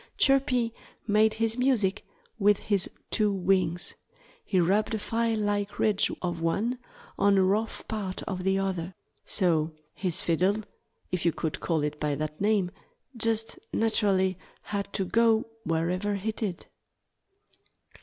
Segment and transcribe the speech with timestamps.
[0.17, 0.73] Chirpy
[1.05, 2.03] made his music
[2.39, 3.93] with his two wings.
[4.43, 6.79] He rubbed a file like ridge of one
[7.19, 8.95] on a rough part of the other.
[9.25, 10.63] So his fiddle
[11.11, 12.71] if you could call it by that name
[13.15, 16.65] just naturally had to go wherever he did.